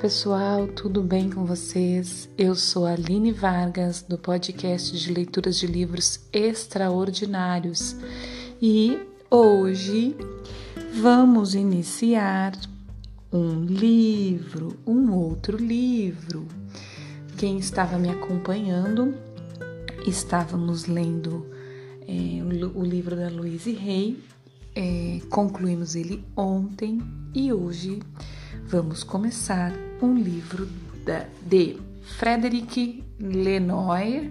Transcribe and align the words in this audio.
pessoal, 0.00 0.66
tudo 0.66 1.02
bem 1.02 1.28
com 1.28 1.44
vocês? 1.44 2.26
Eu 2.38 2.54
sou 2.54 2.86
a 2.86 2.92
Aline 2.92 3.32
Vargas, 3.32 4.00
do 4.00 4.16
podcast 4.16 4.98
de 4.98 5.12
leituras 5.12 5.58
de 5.58 5.66
livros 5.66 6.20
extraordinários 6.32 7.94
e 8.62 8.98
hoje 9.30 10.16
vamos 10.94 11.54
iniciar 11.54 12.58
um 13.30 13.62
livro, 13.62 14.74
um 14.86 15.12
outro 15.12 15.58
livro. 15.58 16.48
Quem 17.36 17.58
estava 17.58 17.98
me 17.98 18.08
acompanhando, 18.08 19.14
estávamos 20.06 20.86
lendo 20.86 21.46
é, 22.08 22.42
o 22.74 22.82
livro 22.82 23.14
da 23.14 23.28
Louise 23.28 23.72
Rey, 23.72 24.18
é, 24.74 25.20
concluímos 25.28 25.94
ele 25.94 26.24
ontem 26.34 27.02
e 27.34 27.52
hoje 27.52 28.00
vamos 28.70 29.02
começar 29.02 29.72
um 30.00 30.14
livro 30.14 30.68
da, 31.04 31.26
de 31.42 31.76
Frederic 32.18 33.02
Lenoir 33.18 34.30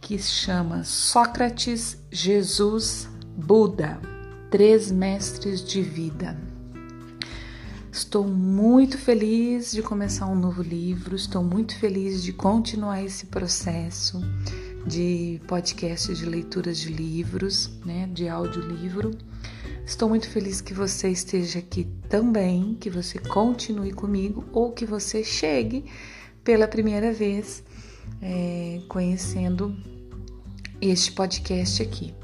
que 0.00 0.16
se 0.16 0.30
chama 0.30 0.84
Sócrates, 0.84 1.98
Jesus, 2.08 3.08
Buda, 3.36 4.00
Três 4.48 4.92
Mestres 4.92 5.64
de 5.64 5.82
Vida. 5.82 6.40
Estou 7.90 8.24
muito 8.24 8.96
feliz 8.96 9.72
de 9.72 9.82
começar 9.82 10.26
um 10.26 10.36
novo 10.36 10.62
livro, 10.62 11.16
estou 11.16 11.42
muito 11.42 11.76
feliz 11.76 12.22
de 12.22 12.32
continuar 12.32 13.02
esse 13.02 13.26
processo 13.26 14.20
de 14.86 15.40
podcast 15.48 16.14
de 16.14 16.24
leituras 16.24 16.78
de 16.78 16.92
livros, 16.92 17.70
né, 17.84 18.08
de 18.12 18.28
audiolivro. 18.28 19.10
Estou 19.92 20.08
muito 20.08 20.26
feliz 20.30 20.62
que 20.62 20.72
você 20.72 21.10
esteja 21.10 21.58
aqui 21.58 21.84
também, 22.08 22.74
que 22.80 22.88
você 22.88 23.18
continue 23.18 23.92
comigo 23.92 24.42
ou 24.50 24.72
que 24.72 24.86
você 24.86 25.22
chegue 25.22 25.84
pela 26.42 26.66
primeira 26.66 27.12
vez 27.12 27.62
é, 28.22 28.80
conhecendo 28.88 29.76
este 30.80 31.12
podcast 31.12 31.82
aqui. 31.82 32.14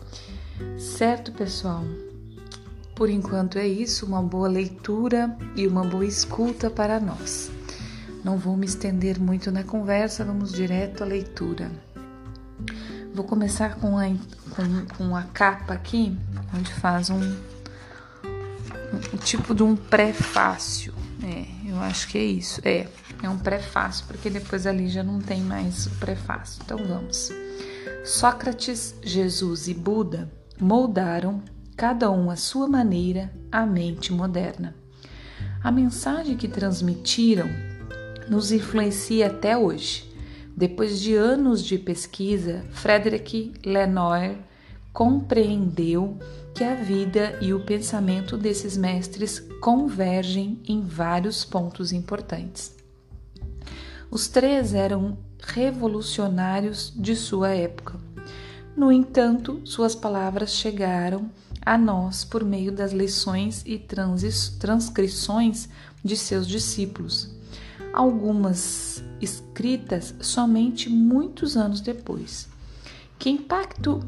Certo, 0.78 1.30
pessoal? 1.30 1.84
Por 2.96 3.11
enquanto 3.11 3.58
é 3.58 3.69
isso, 3.69 4.06
uma 4.06 4.22
boa 4.22 4.48
leitura 4.48 5.36
e 5.55 5.66
uma 5.66 5.84
boa 5.84 6.06
escuta 6.06 6.70
para 6.70 6.98
nós. 6.98 7.50
Não 8.24 8.39
vou 8.39 8.56
me 8.56 8.64
estender 8.64 9.20
muito 9.20 9.52
na 9.52 9.62
conversa, 9.62 10.24
vamos 10.24 10.52
direto 10.52 11.05
à 11.05 11.06
leitura. 11.06 11.70
Vou 13.14 13.27
começar 13.27 13.77
com 13.77 13.98
a, 13.98 14.06
com, 14.56 14.96
com 14.96 15.14
a 15.14 15.24
capa 15.24 15.74
aqui, 15.74 16.16
onde 16.56 16.72
faz 16.72 17.11
um, 17.11 17.20
um 19.12 19.17
tipo 19.17 19.55
de 19.55 19.62
um 19.62 19.77
prefácio. 19.77 20.94
É, 21.22 21.70
eu 21.70 21.78
acho 21.81 22.08
que 22.08 22.19
é 22.19 22.25
isso. 22.25 22.61
É, 22.64 22.86
é 23.22 23.28
um 23.28 23.39
prefácio, 23.39 24.06
porque 24.06 24.30
depois 24.30 24.67
ali 24.67 24.89
já 24.89 25.03
não 25.03 25.20
tem 25.20 25.41
mais 25.41 25.86
o 25.86 25.91
prefácio. 25.97 26.61
Então 26.64 26.78
vamos. 26.78 27.30
Sócrates, 28.05 28.95
Jesus 29.03 29.69
e 29.69 29.75
Buda 29.75 30.30
moldaram, 30.61 31.42
cada 31.77 32.11
um 32.11 32.30
à 32.30 32.36
sua 32.36 32.67
maneira, 32.67 33.33
a 33.50 33.67
mente 33.67 34.12
moderna. 34.12 34.75
A 35.62 35.70
mensagem 35.70 36.36
que 36.36 36.48
transmitiram 36.48 37.48
nos 38.28 38.52
influencia 38.52 39.27
até 39.27 39.56
hoje. 39.56 40.08
Depois 40.56 41.00
de 41.00 41.14
anos 41.14 41.62
de 41.62 41.78
pesquisa, 41.78 42.64
Frederick 42.73 43.52
Lenoir 43.64 44.36
compreendeu 44.98 46.18
que 46.52 46.64
a 46.64 46.74
vida 46.74 47.38
e 47.41 47.54
o 47.54 47.60
pensamento 47.60 48.36
desses 48.36 48.77
mestres 48.77 49.39
convergem 49.61 50.61
em 50.67 50.80
vários 50.80 51.45
pontos 51.45 51.92
importantes. 51.92 52.74
Os 54.11 54.27
três 54.27 54.74
eram 54.74 55.17
revolucionários 55.40 56.92
de 56.96 57.14
sua 57.14 57.50
época. 57.50 57.95
No 58.77 58.90
entanto, 58.90 59.61
suas 59.64 59.95
palavras 59.95 60.50
chegaram 60.50 61.30
a 61.64 61.78
nós 61.78 62.24
por 62.24 62.44
meio 62.44 62.73
das 62.73 62.90
lições 62.90 63.62
e 63.64 63.78
transcrições 63.78 65.68
de 66.02 66.17
seus 66.17 66.44
discípulos 66.44 67.39
algumas 67.92 69.00
escritas 69.20 70.12
somente 70.20 70.90
muitos 70.90 71.56
anos 71.56 71.80
depois. 71.80 72.48
Que 73.17 73.30
impacto 73.30 74.00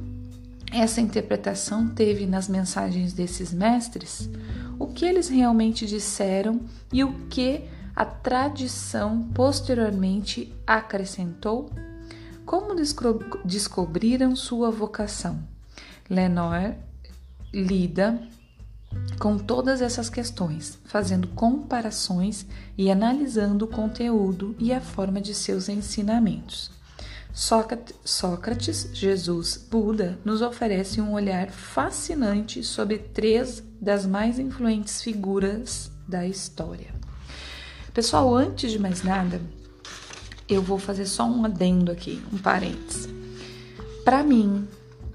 essa 0.73 1.01
interpretação 1.01 1.89
teve 1.89 2.27
nas 2.27 2.49
mensagens 2.49 3.13
desses 3.13 3.53
mestres? 3.53 4.31
O 4.79 4.87
que 4.87 5.05
eles 5.05 5.29
realmente 5.29 5.87
disseram 5.87 6.61
e 6.93 7.03
o 7.03 7.27
que 7.29 7.65
a 7.95 8.05
tradição 8.05 9.29
posteriormente 9.35 10.55
acrescentou? 10.67 11.71
Como 12.47 12.75
descobriram 13.45 14.35
sua 14.35 14.71
vocação? 14.71 15.43
Lenoir 16.09 16.77
lida 17.53 18.21
com 19.19 19.39
todas 19.39 19.83
essas 19.83 20.09
questões, 20.09 20.79
fazendo 20.85 21.29
comparações 21.29 22.47
e 22.77 22.91
analisando 22.91 23.65
o 23.65 23.69
conteúdo 23.69 24.57
e 24.59 24.73
a 24.73 24.81
forma 24.81 25.21
de 25.21 25.35
seus 25.35 25.69
ensinamentos. 25.69 26.71
Sócrates, 27.33 28.89
Jesus, 28.93 29.57
Buda 29.71 30.19
nos 30.25 30.43
oferece 30.43 31.01
um 31.01 31.13
olhar 31.13 31.51
fascinante 31.51 32.63
sobre 32.65 32.99
três 32.99 33.63
das 33.81 34.05
mais 34.05 34.39
influentes 34.39 35.01
figuras 35.01 35.91
da 36.09 36.27
história. 36.27 36.93
Pessoal, 37.95 38.35
antes 38.35 38.73
de 38.73 38.79
mais 38.79 39.03
nada, 39.03 39.41
eu 40.49 40.61
vou 40.61 40.79
fazer 40.79 41.07
só 41.07 41.25
um 41.25 41.45
adendo 41.45 41.93
aqui, 41.93 42.23
um 42.33 42.39
parênteses. 42.39 43.09
Para 44.05 44.23
mim, 44.25 44.67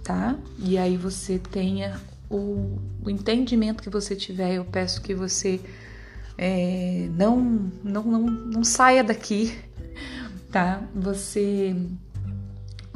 tá? 0.03 0.37
E 0.59 0.77
aí 0.77 0.95
você 0.95 1.37
tenha 1.37 1.99
o, 2.29 2.79
o 3.03 3.09
entendimento 3.09 3.83
que 3.83 3.89
você 3.89 4.15
tiver, 4.15 4.53
eu 4.53 4.65
peço 4.65 5.01
que 5.01 5.13
você 5.13 5.59
é, 6.37 7.09
não, 7.13 7.71
não, 7.83 8.03
não, 8.03 8.21
não 8.21 8.63
saia 8.63 9.03
daqui, 9.03 9.57
tá? 10.51 10.83
Você 10.95 11.75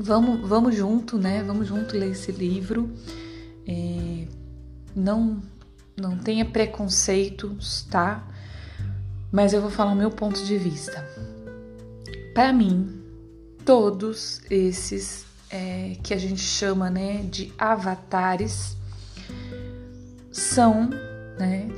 vamos, 0.01 0.47
vamos 0.47 0.75
junto, 0.75 1.17
né? 1.17 1.43
Vamos 1.43 1.67
junto 1.67 1.97
ler 1.97 2.11
esse 2.11 2.31
livro. 2.31 2.89
É, 3.67 4.25
não, 4.95 5.41
não 5.95 6.17
tenha 6.17 6.45
preconceitos, 6.45 7.83
tá? 7.89 8.27
Mas 9.31 9.53
eu 9.53 9.61
vou 9.61 9.69
falar 9.69 9.91
o 9.91 9.95
meu 9.95 10.09
ponto 10.09 10.43
de 10.43 10.57
vista. 10.57 11.05
Para 12.33 12.51
mim, 12.53 13.01
todos 13.65 14.41
esses 14.49 15.25
é, 15.49 15.95
que 16.01 16.13
a 16.13 16.17
gente 16.17 16.41
chama, 16.41 16.89
né, 16.89 17.23
de 17.23 17.53
avatares 17.57 18.77
são 20.31 20.89
né, 21.37 21.69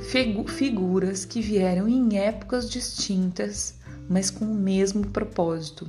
figuras 0.46 1.24
que 1.24 1.40
vieram 1.40 1.88
em 1.88 2.18
épocas 2.18 2.70
distintas, 2.70 3.74
mas 4.08 4.30
com 4.30 4.44
o 4.44 4.54
mesmo 4.54 5.06
propósito, 5.08 5.88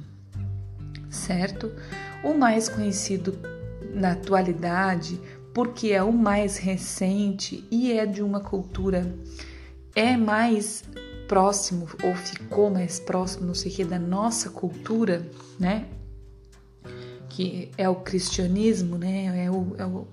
certo? 1.10 1.72
O 2.24 2.34
mais 2.34 2.70
conhecido 2.70 3.38
na 3.94 4.12
atualidade, 4.12 5.20
porque 5.54 5.90
é 5.90 6.02
o 6.02 6.12
mais 6.12 6.58
recente 6.58 7.64
e 7.70 7.92
é 7.92 8.06
de 8.06 8.24
uma 8.24 8.40
cultura, 8.40 9.14
é 9.96 10.18
mais 10.18 10.84
próximo 11.28 11.88
ou 12.04 12.16
ficou 12.16 12.70
mais 12.70 13.00
próximo, 13.00 13.48
não 13.48 13.54
sei 13.54 13.72
o 13.72 13.76
que, 13.76 13.86
da 13.86 14.00
nossa 14.00 14.50
cultura, 14.50 15.28
né? 15.60 15.88
Que 17.30 17.72
é 17.78 17.90
o 17.90 17.96
cristianismo, 17.96 18.98
né? 18.98 19.46
É 19.46 19.52
o, 19.52 19.76
é 19.78 19.86
o 19.86 20.08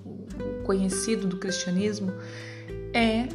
conhecido 0.65 1.27
do 1.27 1.37
cristianismo 1.37 2.13
é 2.93 3.29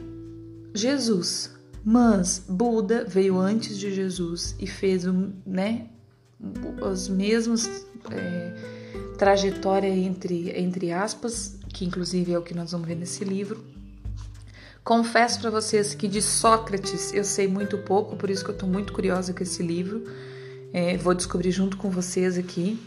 Jesus. 0.74 1.52
Mas 1.84 2.44
Buda 2.50 3.06
veio 3.06 3.38
antes 3.38 3.78
de 3.78 3.94
Jesus 3.94 4.56
e 4.60 4.66
fez 4.66 5.06
né, 5.46 5.88
as 6.82 7.08
mesmas 7.08 7.86
é, 8.12 8.54
trajetória 9.16 9.90
entre, 9.90 10.52
entre 10.58 10.92
aspas, 10.92 11.58
que 11.70 11.86
inclusive 11.86 12.34
é 12.34 12.38
o 12.38 12.42
que 12.42 12.54
nós 12.54 12.72
vamos 12.72 12.88
ver 12.88 12.96
nesse 12.96 13.24
livro. 13.24 13.64
Confesso 14.84 15.40
para 15.42 15.50
vocês 15.50 15.96
que 15.96 16.08
de 16.08 16.22
Sócrates 16.22 17.14
eu 17.14 17.24
sei 17.24 17.48
muito 17.48 17.78
pouco, 17.80 18.16
por 18.16 18.30
isso 18.30 18.44
que 18.44 18.52
eu 18.52 18.54
estou 18.54 18.70
muito 18.70 18.94
curiosa 18.94 19.34
com 19.34 19.42
esse 19.42 19.64
livro. 19.64 20.04
É, 20.72 20.98
vou 20.98 21.16
descobrir 21.16 21.52
junto 21.52 21.78
com 21.78 21.90
vocês 21.90 22.38
aqui 22.38 22.80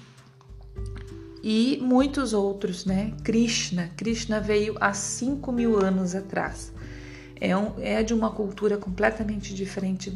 e 1.43 1.79
muitos 1.81 2.33
outros, 2.33 2.85
né? 2.85 3.15
Krishna, 3.23 3.91
Krishna 3.97 4.41
veio 4.41 4.77
há 4.81 4.93
5 4.93 5.51
mil 5.53 5.79
anos 5.79 6.15
atrás. 6.15 6.73
É, 7.41 7.57
um, 7.57 7.73
é 7.81 8.03
de 8.03 8.13
uma 8.13 8.31
cultura 8.31 8.77
completamente 8.77 9.55
diferente 9.55 10.13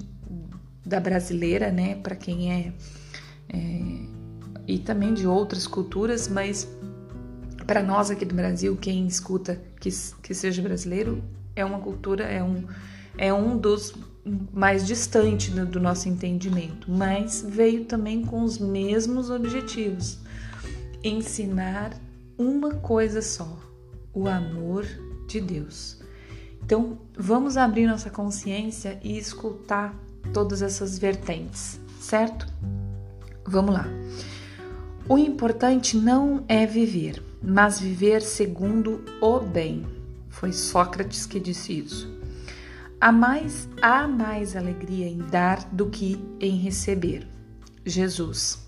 da 0.84 0.98
brasileira, 0.98 1.70
né? 1.70 1.94
Para 1.96 2.16
quem 2.16 2.52
é, 2.52 2.72
é, 3.48 3.58
e 4.66 4.78
também 4.78 5.14
de 5.14 5.26
outras 5.26 5.66
culturas, 5.66 6.28
mas 6.28 6.68
para 7.66 7.82
nós 7.82 8.10
aqui 8.10 8.24
do 8.24 8.34
Brasil, 8.34 8.76
quem 8.76 9.06
escuta 9.06 9.60
que, 9.80 9.90
que 10.22 10.34
seja 10.34 10.62
brasileiro, 10.62 11.22
é 11.54 11.64
uma 11.64 11.78
cultura, 11.78 12.24
é 12.24 12.42
um, 12.42 12.64
é 13.16 13.32
um 13.32 13.56
dos 13.56 13.94
mais 14.52 14.86
distante 14.86 15.50
do, 15.50 15.66
do 15.66 15.80
nosso 15.80 16.08
entendimento, 16.08 16.90
mas 16.90 17.44
veio 17.46 17.84
também 17.84 18.24
com 18.24 18.42
os 18.42 18.58
mesmos 18.58 19.30
objetivos: 19.30 20.18
ensinar 21.02 21.92
uma 22.38 22.74
coisa 22.74 23.20
só, 23.20 23.58
o 24.14 24.28
amor 24.28 24.86
de 25.26 25.40
Deus. 25.40 26.00
Então, 26.64 26.98
vamos 27.18 27.56
abrir 27.56 27.86
nossa 27.86 28.08
consciência 28.08 28.98
e 29.02 29.18
escutar 29.18 29.94
todas 30.32 30.62
essas 30.62 30.98
vertentes, 30.98 31.80
certo? 32.00 32.46
Vamos 33.44 33.74
lá. 33.74 33.86
O 35.08 35.18
importante 35.18 35.96
não 35.96 36.44
é 36.48 36.64
viver, 36.64 37.22
mas 37.42 37.80
viver 37.80 38.22
segundo 38.22 39.04
o 39.20 39.40
bem. 39.40 39.84
Foi 40.28 40.52
Sócrates 40.52 41.26
que 41.26 41.40
disse 41.40 41.78
isso. 41.78 42.12
Há 43.00 43.10
mais, 43.10 43.68
há 43.82 44.06
mais 44.06 44.54
alegria 44.54 45.08
em 45.08 45.18
dar 45.18 45.68
do 45.72 45.90
que 45.90 46.24
em 46.38 46.56
receber. 46.56 47.26
Jesus. 47.84 48.60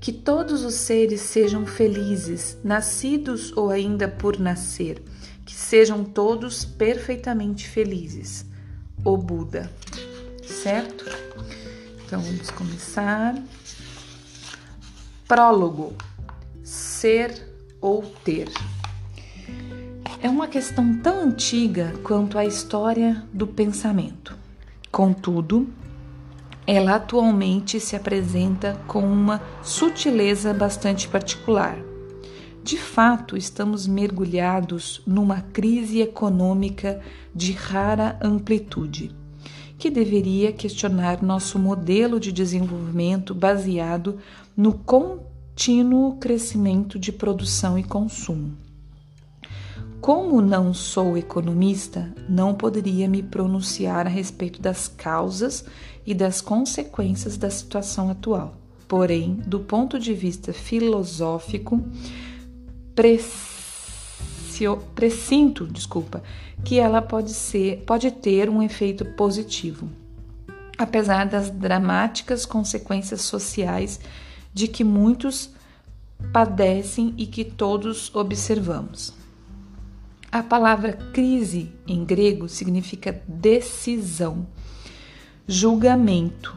Que 0.00 0.12
todos 0.12 0.64
os 0.64 0.74
seres 0.74 1.20
sejam 1.20 1.64
felizes, 1.64 2.58
nascidos 2.64 3.56
ou 3.56 3.70
ainda 3.70 4.08
por 4.08 4.38
nascer. 4.40 5.00
Que 5.46 5.54
sejam 5.54 6.02
todos 6.02 6.64
perfeitamente 6.64 7.68
felizes. 7.68 8.44
O 9.04 9.16
Buda. 9.16 9.70
Certo? 10.42 11.04
Então 12.04 12.20
vamos 12.20 12.50
começar. 12.50 13.40
Prólogo: 15.28 15.92
Ser 16.64 17.46
ou 17.82 18.02
ter. 18.24 18.50
É 20.22 20.30
uma 20.30 20.48
questão 20.48 20.96
tão 20.96 21.20
antiga 21.20 21.92
quanto 22.02 22.38
a 22.38 22.46
história 22.46 23.22
do 23.30 23.46
pensamento. 23.46 24.34
Contudo, 24.90 25.68
ela 26.66 26.94
atualmente 26.94 27.78
se 27.78 27.94
apresenta 27.94 28.80
com 28.86 29.00
uma 29.00 29.42
sutileza 29.62 30.54
bastante 30.54 31.06
particular. 31.06 31.76
De 32.64 32.78
fato, 32.78 33.36
estamos 33.36 33.86
mergulhados 33.86 35.02
numa 35.06 35.42
crise 35.42 36.00
econômica 36.00 37.02
de 37.34 37.52
rara 37.52 38.18
amplitude, 38.22 39.14
que 39.78 39.88
deveria 39.88 40.52
questionar 40.52 41.22
nosso 41.22 41.58
modelo 41.58 42.18
de 42.18 42.32
desenvolvimento 42.32 43.32
baseado 43.32 44.18
no 44.56 44.72
contínuo 44.74 46.16
crescimento 46.16 46.98
de 46.98 47.12
produção 47.12 47.78
e 47.78 47.84
consumo. 47.84 48.56
Como 50.00 50.40
não 50.40 50.74
sou 50.74 51.16
economista, 51.16 52.12
não 52.28 52.54
poderia 52.54 53.08
me 53.08 53.22
pronunciar 53.22 54.06
a 54.06 54.10
respeito 54.10 54.60
das 54.60 54.88
causas 54.88 55.64
e 56.04 56.14
das 56.14 56.40
consequências 56.40 57.36
da 57.36 57.50
situação 57.50 58.10
atual. 58.10 58.56
Porém, 58.86 59.34
do 59.46 59.60
ponto 59.60 59.98
de 59.98 60.14
vista 60.14 60.52
filosófico, 60.52 61.84
presinto, 64.94 65.66
desculpa, 65.66 66.22
que 66.64 66.78
ela 66.78 67.00
pode 67.00 67.32
ser, 67.32 67.82
pode 67.86 68.10
ter 68.10 68.48
um 68.48 68.62
efeito 68.62 69.04
positivo, 69.04 69.88
apesar 70.76 71.26
das 71.26 71.50
dramáticas 71.50 72.44
consequências 72.44 73.22
sociais 73.22 74.00
de 74.52 74.66
que 74.66 74.82
muitos 74.82 75.50
padecem 76.32 77.14
e 77.16 77.26
que 77.26 77.44
todos 77.44 78.14
observamos. 78.14 79.12
A 80.30 80.42
palavra 80.42 80.92
crise 81.12 81.72
em 81.86 82.04
grego 82.04 82.48
significa 82.48 83.22
decisão, 83.26 84.46
julgamento 85.46 86.54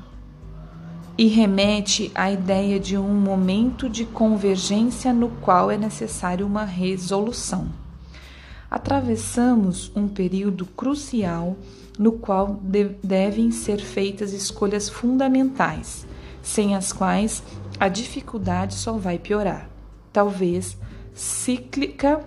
e 1.17 1.27
remete 1.27 2.11
à 2.15 2.31
ideia 2.31 2.79
de 2.79 2.97
um 2.97 3.13
momento 3.13 3.87
de 3.87 4.05
convergência 4.05 5.13
no 5.13 5.29
qual 5.29 5.69
é 5.69 5.77
necessário 5.77 6.45
uma 6.45 6.65
resolução. 6.65 7.80
Atravessamos 8.71 9.91
um 9.93 10.07
período 10.07 10.65
crucial 10.65 11.57
no 11.99 12.13
qual 12.13 12.57
de 12.63 12.85
devem 13.03 13.51
ser 13.51 13.81
feitas 13.81 14.31
escolhas 14.31 14.87
fundamentais, 14.87 16.07
sem 16.41 16.73
as 16.73 16.93
quais 16.93 17.43
a 17.77 17.89
dificuldade 17.89 18.73
só 18.75 18.93
vai 18.93 19.19
piorar. 19.19 19.69
Talvez 20.13 20.77
cíclica 21.13 22.25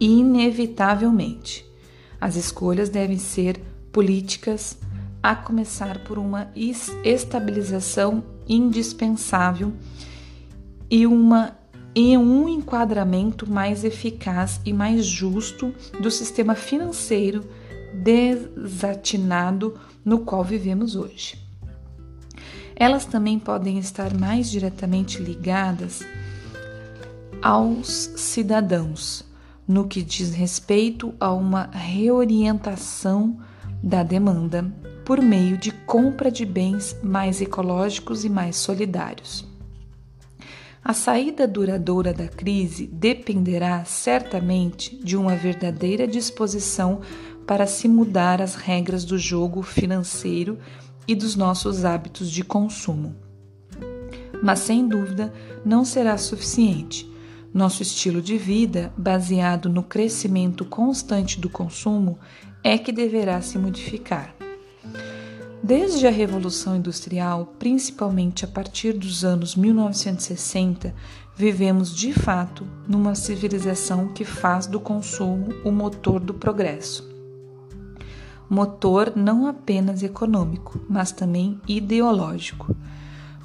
inevitavelmente. 0.00 1.70
As 2.18 2.34
escolhas 2.34 2.88
devem 2.88 3.18
ser 3.18 3.60
políticas, 3.92 4.78
a 5.22 5.36
começar 5.36 6.02
por 6.02 6.18
uma 6.18 6.50
estabilização 7.04 8.24
indispensável 8.48 9.72
e, 10.90 11.06
uma, 11.06 11.56
e 11.94 12.16
um 12.16 12.48
enquadramento 12.48 13.50
mais 13.50 13.84
eficaz 13.84 14.60
e 14.64 14.72
mais 14.72 15.04
justo 15.04 15.74
do 16.00 16.10
sistema 16.10 16.54
financeiro 16.54 17.44
desatinado 17.92 19.78
no 20.04 20.20
qual 20.20 20.42
vivemos 20.42 20.96
hoje. 20.96 21.38
Elas 22.74 23.04
também 23.04 23.38
podem 23.38 23.78
estar 23.78 24.14
mais 24.14 24.50
diretamente 24.50 25.22
ligadas 25.22 26.00
aos 27.42 28.10
cidadãos, 28.16 29.24
no 29.68 29.86
que 29.86 30.02
diz 30.02 30.32
respeito 30.32 31.14
a 31.20 31.32
uma 31.32 31.68
reorientação 31.72 33.38
da 33.82 34.02
demanda 34.02 34.72
por 35.04 35.20
meio 35.20 35.58
de 35.58 35.70
compra 35.70 36.30
de 36.30 36.46
bens 36.46 36.96
mais 37.02 37.40
ecológicos 37.40 38.24
e 38.24 38.28
mais 38.28 38.56
solidários. 38.56 39.51
A 40.84 40.92
saída 40.92 41.46
duradoura 41.46 42.12
da 42.12 42.28
crise 42.28 42.86
dependerá 42.86 43.84
certamente 43.84 44.96
de 44.96 45.16
uma 45.16 45.36
verdadeira 45.36 46.06
disposição 46.06 47.00
para 47.46 47.66
se 47.66 47.88
mudar 47.88 48.42
as 48.42 48.54
regras 48.54 49.04
do 49.04 49.16
jogo 49.18 49.62
financeiro 49.62 50.58
e 51.06 51.14
dos 51.14 51.36
nossos 51.36 51.84
hábitos 51.84 52.30
de 52.30 52.42
consumo. 52.42 53.14
Mas 54.42 54.60
sem 54.60 54.86
dúvida 54.86 55.32
não 55.64 55.84
será 55.84 56.18
suficiente 56.18 57.12
nosso 57.52 57.82
estilo 57.82 58.22
de 58.22 58.38
vida, 58.38 58.92
baseado 58.96 59.68
no 59.68 59.82
crescimento 59.82 60.64
constante 60.64 61.38
do 61.38 61.50
consumo, 61.50 62.18
é 62.64 62.78
que 62.78 62.90
deverá 62.90 63.42
se 63.42 63.58
modificar. 63.58 64.41
Desde 65.64 66.08
a 66.08 66.10
Revolução 66.10 66.74
Industrial, 66.74 67.46
principalmente 67.56 68.44
a 68.44 68.48
partir 68.48 68.94
dos 68.94 69.24
anos 69.24 69.54
1960, 69.54 70.92
vivemos 71.36 71.94
de 71.94 72.12
fato 72.12 72.66
numa 72.88 73.14
civilização 73.14 74.08
que 74.08 74.24
faz 74.24 74.66
do 74.66 74.80
consumo 74.80 75.54
o 75.64 75.70
motor 75.70 76.18
do 76.18 76.34
progresso. 76.34 77.08
Motor 78.50 79.12
não 79.14 79.46
apenas 79.46 80.02
econômico, 80.02 80.84
mas 80.90 81.12
também 81.12 81.60
ideológico. 81.68 82.74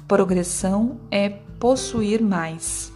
Progressão 0.08 0.98
é 1.12 1.28
possuir 1.28 2.20
mais. 2.20 2.92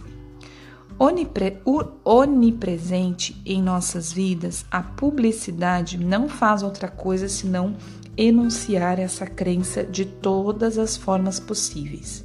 Onipre, 0.99 1.59
onipresente 2.05 3.41
em 3.47 3.63
nossas 3.63 4.13
vidas, 4.13 4.67
a 4.69 4.83
publicidade 4.83 5.97
não 5.97 6.29
faz 6.29 6.65
outra 6.65 6.89
coisa 6.89 7.29
senão 7.29 7.77
enunciar 8.17 8.99
essa 8.99 9.27
crença 9.27 9.85
de 9.85 10.05
todas 10.05 10.79
as 10.79 10.97
formas 10.97 11.41
possíveis. 11.41 12.25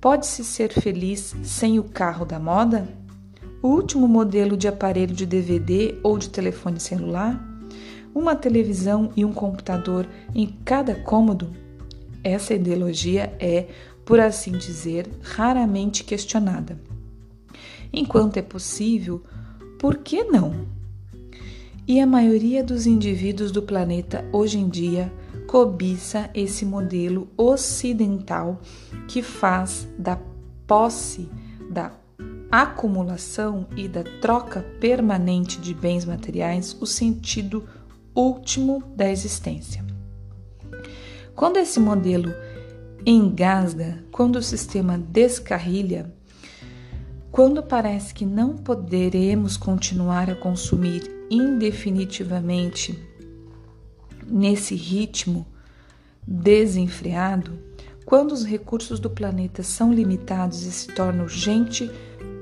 Pode-se 0.00 0.44
ser 0.44 0.72
feliz 0.72 1.34
sem 1.42 1.78
o 1.78 1.84
carro 1.84 2.24
da 2.24 2.38
moda? 2.38 2.88
O 3.62 3.68
último 3.68 4.08
modelo 4.08 4.56
de 4.56 4.66
aparelho 4.66 5.14
de 5.14 5.26
DVD 5.26 5.98
ou 6.02 6.16
de 6.16 6.30
telefone 6.30 6.80
celular? 6.80 7.38
Uma 8.14 8.34
televisão 8.34 9.12
e 9.14 9.24
um 9.24 9.32
computador 9.32 10.06
em 10.34 10.46
cada 10.64 10.94
cômodo? 10.94 11.50
Essa 12.24 12.54
ideologia 12.54 13.34
é, 13.38 13.66
por 14.04 14.18
assim 14.18 14.52
dizer, 14.52 15.08
raramente 15.22 16.02
questionada. 16.04 16.80
Enquanto 17.92 18.36
é 18.36 18.42
possível, 18.42 19.22
por 19.78 19.98
que 19.98 20.24
não? 20.24 20.79
E 21.86 22.00
a 22.00 22.06
maioria 22.06 22.62
dos 22.62 22.86
indivíduos 22.86 23.50
do 23.50 23.62
planeta 23.62 24.24
hoje 24.32 24.58
em 24.58 24.68
dia 24.68 25.12
cobiça 25.46 26.30
esse 26.32 26.64
modelo 26.64 27.28
ocidental 27.36 28.60
que 29.08 29.22
faz 29.22 29.88
da 29.98 30.16
posse, 30.66 31.28
da 31.68 31.92
acumulação 32.50 33.66
e 33.76 33.88
da 33.88 34.04
troca 34.20 34.64
permanente 34.80 35.60
de 35.60 35.74
bens 35.74 36.04
materiais 36.04 36.76
o 36.80 36.86
sentido 36.86 37.64
último 38.14 38.82
da 38.94 39.10
existência. 39.10 39.84
Quando 41.34 41.56
esse 41.56 41.80
modelo 41.80 42.32
engasga, 43.04 44.04
quando 44.12 44.36
o 44.36 44.42
sistema 44.42 44.98
descarrilha, 44.98 46.14
quando 47.32 47.62
parece 47.62 48.12
que 48.12 48.26
não 48.26 48.56
poderemos 48.56 49.56
continuar 49.56 50.28
a 50.28 50.34
consumir 50.34 51.19
indefinitivamente 51.30 52.98
nesse 54.26 54.74
ritmo 54.74 55.46
desenfreado, 56.26 57.58
quando 58.04 58.32
os 58.32 58.44
recursos 58.44 58.98
do 58.98 59.08
planeta 59.08 59.62
são 59.62 59.92
limitados 59.92 60.64
e 60.64 60.72
se 60.72 60.88
torna 60.88 61.22
urgente 61.22 61.90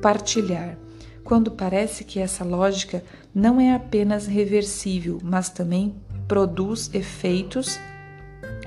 partilhar, 0.01 0.79
quando 1.23 1.51
parece 1.51 2.05
que 2.05 2.19
essa 2.19 2.43
lógica 2.43 3.05
não 3.35 3.61
é 3.61 3.75
apenas 3.75 4.27
reversível, 4.27 5.19
mas 5.23 5.51
também 5.51 5.95
produz 6.27 6.91
efeitos 6.95 7.79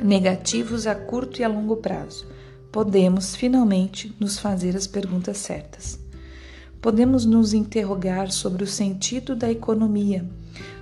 negativos 0.01 0.87
a 0.87 0.95
curto 0.95 1.41
e 1.41 1.43
a 1.43 1.47
longo 1.47 1.77
prazo, 1.77 2.27
podemos 2.71 3.35
finalmente 3.35 4.15
nos 4.19 4.39
fazer 4.39 4.75
as 4.75 4.87
perguntas 4.87 5.37
certas. 5.37 6.00
Podemos 6.81 7.25
nos 7.25 7.53
interrogar 7.53 8.31
sobre 8.31 8.63
o 8.63 8.67
sentido 8.67 9.35
da 9.35 9.51
economia, 9.51 10.25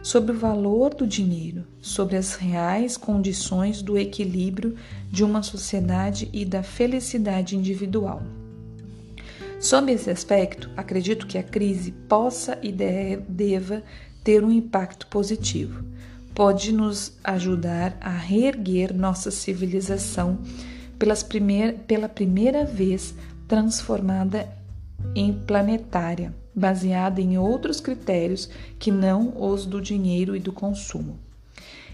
sobre 0.01 0.31
o 0.31 0.39
valor 0.39 0.93
do 0.93 1.05
dinheiro, 1.05 1.65
sobre 1.81 2.15
as 2.15 2.35
reais 2.35 2.95
condições 2.95 3.81
do 3.81 3.97
equilíbrio 3.97 4.75
de 5.11 5.25
uma 5.25 5.43
sociedade 5.43 6.29
e 6.31 6.45
da 6.45 6.63
felicidade 6.63 7.57
individual. 7.57 8.23
Sob 9.59 9.91
esse 9.91 10.09
aspecto, 10.09 10.69
acredito 10.77 11.27
que 11.27 11.37
a 11.37 11.43
crise 11.43 11.91
possa 11.91 12.57
e 12.63 12.71
deva 12.71 13.83
ter 14.23 14.41
um 14.41 14.51
impacto 14.51 15.05
positivo. 15.07 15.83
Pode 16.33 16.71
nos 16.71 17.11
ajudar 17.21 17.97
a 17.99 18.11
reerguer 18.11 18.93
nossa 18.93 19.31
civilização 19.31 20.39
pelas 20.97 21.23
primeir, 21.23 21.79
pela 21.79 22.07
primeira 22.07 22.63
vez 22.63 23.13
transformada 23.49 24.47
planetária, 25.45 26.33
baseada 26.55 27.21
em 27.21 27.37
outros 27.37 27.79
critérios 27.79 28.49
que 28.77 28.91
não 28.91 29.33
os 29.35 29.65
do 29.65 29.81
dinheiro 29.81 30.35
e 30.35 30.39
do 30.39 30.51
consumo. 30.51 31.17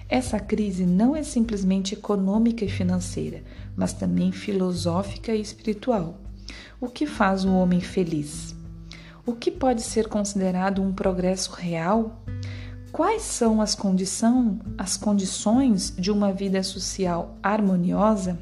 Essa 0.08 0.40
crise 0.40 0.86
não 0.86 1.16
é 1.16 1.24
simplesmente 1.24 1.96
econômica 1.96 2.64
e 2.64 2.70
financeira, 2.70 3.44
mas 3.76 3.94
também 3.94 4.32
filosófica 4.32 5.34
e 5.34 5.42
espiritual. 5.42 6.20
O 6.80 6.88
que 6.88 7.08
faz 7.08 7.44
o 7.44 7.54
homem 7.54 7.82
feliz? 7.82 8.56
O 9.26 9.34
que 9.34 9.50
pode 9.50 9.82
ser 9.82 10.08
considerado 10.08 10.82
um 10.84 10.94
progresso 10.94 11.52
real? 11.54 12.22
Quais 12.92 13.24
são 13.24 13.60
as, 13.60 13.74
condição, 13.74 14.60
as 14.78 14.96
condições 14.96 15.94
de 15.98 16.12
uma 16.12 16.32
vida 16.32 16.62
social 16.62 17.36
harmoniosa? 17.42 18.38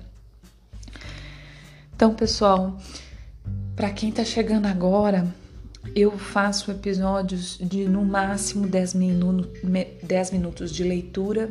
Então, 1.95 2.13
pessoal, 2.13 2.77
para 3.75 3.91
quem 3.91 4.09
está 4.09 4.23
chegando 4.23 4.65
agora, 4.65 5.27
eu 5.95 6.17
faço 6.17 6.71
episódios 6.71 7.57
de 7.57 7.87
no 7.87 8.05
máximo 8.05 8.67
10, 8.67 8.93
minu 8.93 9.47
10 10.01 10.31
minutos 10.31 10.71
de 10.71 10.83
leitura. 10.83 11.49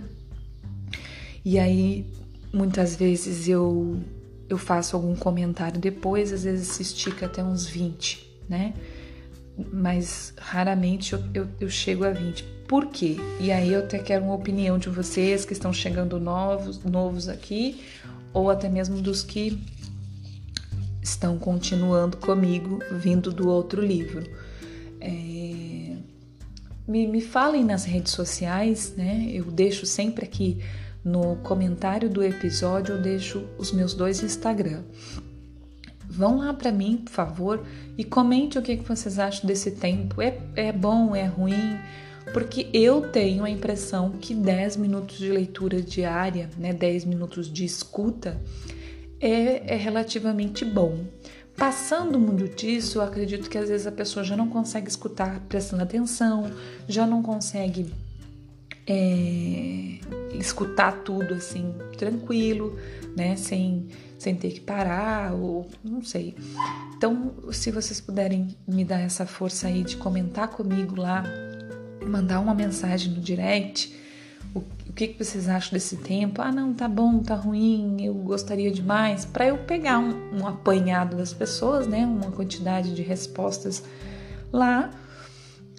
E 1.45 1.59
aí, 1.59 2.07
muitas 2.53 2.95
vezes 2.95 3.49
eu, 3.49 4.01
eu 4.49 4.57
faço 4.57 4.97
algum 4.97 5.15
comentário 5.15 5.81
depois, 5.81 6.33
às 6.33 6.45
vezes 6.45 6.69
se 6.69 6.83
estica 6.83 7.27
até 7.27 7.43
uns 7.43 7.67
20, 7.67 8.27
né? 8.49 8.75
Mas 9.73 10.33
raramente 10.39 11.13
eu, 11.13 11.23
eu, 11.35 11.49
eu 11.61 11.69
chego 11.69 12.05
a 12.05 12.11
20. 12.11 12.45
Por 12.67 12.87
quê? 12.87 13.17
E 13.39 13.53
aí 13.53 13.73
eu 13.73 13.81
até 13.81 13.99
quero 13.99 14.25
uma 14.25 14.35
opinião 14.35 14.79
de 14.79 14.89
vocês 14.89 15.45
que 15.45 15.53
estão 15.53 15.73
chegando 15.73 16.19
novos, 16.19 16.83
novos 16.85 17.29
aqui, 17.29 17.83
ou 18.33 18.49
até 18.49 18.69
mesmo 18.69 19.03
dos 19.03 19.23
que 19.23 19.61
estão 21.03 21.37
continuando 21.37 22.17
comigo, 22.17 22.79
vindo 22.93 23.33
do 23.33 23.49
outro 23.49 23.85
livro. 23.85 24.23
É... 25.01 25.97
Me, 26.87 27.07
me 27.07 27.21
falem 27.21 27.65
nas 27.65 27.85
redes 27.85 28.13
sociais, 28.13 28.95
né? 28.97 29.29
Eu 29.33 29.45
deixo 29.45 29.85
sempre 29.85 30.25
aqui 30.25 30.59
no 31.05 31.37
comentário 31.37 32.09
do 32.09 32.23
episódio, 32.23 32.95
eu 32.95 33.03
deixo 33.03 33.45
os 33.59 33.73
meus 33.73 33.95
dois 33.95 34.23
Instagram. 34.23 34.83
Vão 36.09 36.39
lá 36.39 36.53
para 36.53 36.71
mim, 36.71 36.99
por 36.99 37.11
favor, 37.11 37.67
e 37.97 38.05
comente 38.05 38.59
o 38.59 38.63
que, 38.63 38.77
que 38.77 38.87
vocês 38.87 39.19
acham 39.19 39.47
desse 39.47 39.71
tempo. 39.73 40.21
É, 40.21 40.39
é 40.55 40.73
bom, 40.73 41.17
é 41.17 41.25
ruim? 41.25 41.79
Porque 42.33 42.69
eu 42.73 43.09
tenho 43.11 43.45
a 43.45 43.51
impressão 43.51 44.11
que 44.11 44.35
10 44.35 44.77
minutos 44.77 45.19
de 45.19 45.29
leitura 45.29 45.81
diária, 45.81 46.51
né, 46.57 46.73
10 46.73 47.05
minutos 47.07 47.51
de 47.51 47.65
escuta, 47.65 48.41
é, 49.23 49.75
é 49.75 49.77
relativamente 49.77 50.65
bom. 50.65 51.05
Passando 51.57 52.19
muito 52.19 52.57
disso, 52.57 52.99
eu 52.99 53.03
acredito 53.03 53.49
que 53.49 53.57
às 53.57 53.69
vezes 53.69 53.87
a 53.87 53.93
pessoa 53.93 54.25
já 54.25 54.37
não 54.37 54.49
consegue 54.49 54.89
escutar 54.89 55.39
prestando 55.49 55.83
atenção, 55.83 56.51
já 56.89 57.07
não 57.07 57.23
consegue 57.23 57.93
é, 58.87 59.99
escutar 60.35 61.05
tudo 61.05 61.35
assim 61.35 61.73
tranquilo, 61.97 62.77
né? 63.17 63.37
Sem, 63.37 63.87
sem 64.19 64.35
ter 64.35 64.51
que 64.51 64.61
parar 64.61 65.35
ou 65.35 65.69
não 65.85 66.03
sei. 66.03 66.35
Então, 66.97 67.33
se 67.53 67.71
vocês 67.71 68.01
puderem 68.01 68.57
me 68.67 68.85
dar 68.85 69.01
essa 69.01 69.25
força 69.25 69.69
aí 69.69 69.85
de 69.85 69.97
comentar 69.99 70.49
comigo 70.49 70.97
lá, 70.97 71.23
mandar 72.05 72.41
uma 72.41 72.55
mensagem 72.55 73.13
no 73.13 73.21
direct, 73.21 73.95
o, 74.93 74.95
que, 74.95 75.09
que 75.09 75.25
vocês 75.25 75.49
acham 75.49 75.73
desse 75.73 75.97
tempo? 75.97 76.43
Ah, 76.43 76.53
não, 76.53 76.75
tá 76.75 76.87
bom, 76.87 77.19
tá 77.21 77.35
ruim, 77.35 78.05
eu 78.05 78.13
gostaria 78.13 78.71
de 78.71 78.83
mais, 78.83 79.25
para 79.25 79.47
eu 79.47 79.57
pegar 79.57 79.99
um, 79.99 80.39
um 80.39 80.47
apanhado 80.47 81.17
das 81.17 81.33
pessoas, 81.33 81.87
né? 81.87 82.05
Uma 82.05 82.31
quantidade 82.31 82.95
de 82.95 83.01
respostas 83.01 83.83
lá 84.53 84.91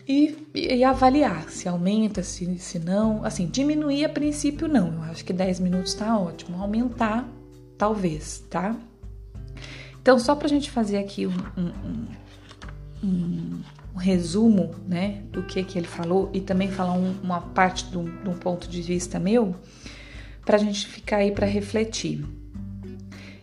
e, 0.08 0.48
e, 0.54 0.84
avaliar 0.84 1.48
se 1.50 1.70
aumenta, 1.70 2.24
se, 2.24 2.58
se 2.58 2.80
não. 2.80 3.24
Assim, 3.24 3.46
diminuir 3.46 4.04
a 4.04 4.10
princípio 4.10 4.68
não, 4.68 4.92
eu 4.94 5.04
acho 5.04 5.24
que 5.24 5.32
10 5.32 5.60
minutos 5.60 5.94
tá 5.94 6.18
ótimo. 6.18 6.62
Aumentar, 6.62 7.30
talvez, 7.78 8.44
tá? 8.50 8.76
Então, 10.02 10.18
só 10.18 10.36
pra 10.36 10.48
gente 10.48 10.72
fazer 10.72 10.98
aqui 10.98 11.28
um, 11.28 11.38
um, 11.56 12.08
um, 13.04 13.62
um 13.94 13.98
resumo 13.98 14.74
né, 14.88 15.22
do 15.32 15.44
que, 15.44 15.64
que 15.64 15.78
ele 15.78 15.88
falou 15.88 16.30
e 16.34 16.42
também 16.42 16.70
falar 16.70 16.94
um, 16.94 17.16
uma 17.22 17.42
parte 17.42 17.86
de 17.86 17.98
um, 17.98 18.06
de 18.06 18.30
um 18.30 18.34
ponto 18.34 18.68
de 18.68 18.82
vista 18.82 19.20
meu, 19.20 19.56
para 20.44 20.56
a 20.56 20.60
gente 20.60 20.88
ficar 20.88 21.18
aí 21.18 21.32
para 21.32 21.46
refletir. 21.46 22.26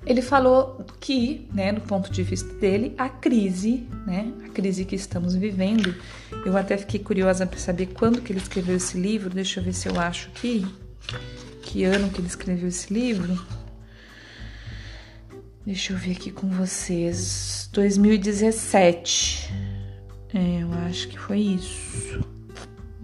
Ele 0.04 0.22
falou 0.22 0.84
que, 0.98 1.46
né, 1.52 1.72
do 1.72 1.82
ponto 1.82 2.10
de 2.10 2.22
vista 2.22 2.52
dele, 2.54 2.94
a 2.96 3.08
crise, 3.08 3.86
né, 4.06 4.32
a 4.44 4.48
crise 4.48 4.84
que 4.84 4.96
estamos 4.96 5.34
vivendo, 5.34 5.94
eu 6.44 6.56
até 6.56 6.76
fiquei 6.76 6.98
curiosa 6.98 7.46
para 7.46 7.58
saber 7.58 7.86
quando 7.86 8.22
que 8.22 8.32
ele 8.32 8.40
escreveu 8.40 8.76
esse 8.76 8.98
livro, 8.98 9.30
deixa 9.30 9.60
eu 9.60 9.64
ver 9.64 9.74
se 9.74 9.88
eu 9.88 10.00
acho 10.00 10.28
aqui, 10.28 10.66
que 11.62 11.84
ano 11.84 12.08
que 12.08 12.20
ele 12.20 12.28
escreveu 12.28 12.68
esse 12.68 12.92
livro. 12.92 13.38
Deixa 15.66 15.92
eu 15.92 15.98
ver 15.98 16.12
aqui 16.12 16.30
com 16.30 16.48
vocês, 16.48 17.68
2017. 17.72 19.69
É, 20.34 20.62
eu 20.62 20.72
acho 20.86 21.08
que 21.08 21.18
foi 21.18 21.38
isso. 21.38 22.20